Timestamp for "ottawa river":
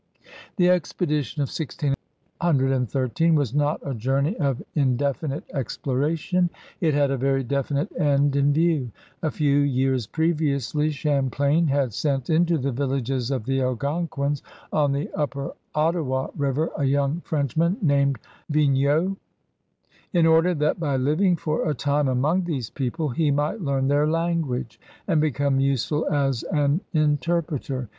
15.75-16.71